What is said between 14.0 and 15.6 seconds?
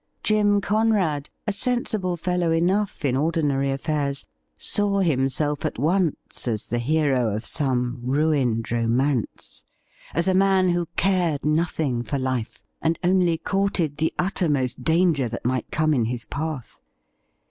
uttermost danger that